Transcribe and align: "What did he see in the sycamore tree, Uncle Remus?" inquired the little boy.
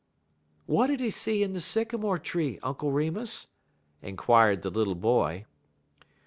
"What 0.65 0.87
did 0.87 0.99
he 0.99 1.11
see 1.11 1.43
in 1.43 1.53
the 1.53 1.61
sycamore 1.61 2.17
tree, 2.17 2.57
Uncle 2.63 2.91
Remus?" 2.91 3.49
inquired 4.01 4.63
the 4.63 4.71
little 4.71 4.95
boy. 4.95 5.45